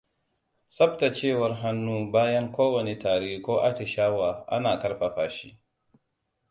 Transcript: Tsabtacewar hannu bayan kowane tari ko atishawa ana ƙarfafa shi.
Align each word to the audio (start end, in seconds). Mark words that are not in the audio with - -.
Tsabtacewar 0.77 1.53
hannu 1.61 1.97
bayan 2.15 2.47
kowane 2.55 2.95
tari 3.03 3.41
ko 3.41 3.57
atishawa 3.61 4.45
ana 4.47 4.79
ƙarfafa 4.79 5.29
shi. 5.29 5.59